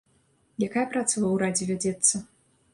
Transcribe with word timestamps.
Якая 0.67 0.85
праца 0.95 1.15
ва 1.25 1.29
ўрадзе 1.35 1.71
вядзецца? 1.71 2.27